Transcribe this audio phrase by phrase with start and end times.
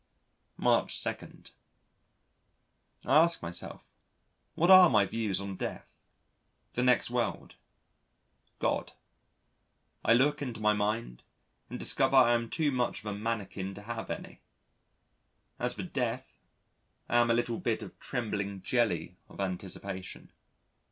[0.57, 1.15] March 2.
[3.05, 3.91] I ask myself:
[4.55, 5.95] what are my views on death,
[6.73, 7.53] the next world,
[8.57, 8.93] God?
[10.03, 11.21] I look into my mind
[11.69, 14.41] and discover I am too much of a mannikin to have any.
[15.59, 16.33] As for death,
[17.07, 20.31] I am a little bit of trembling jelly of anticipation.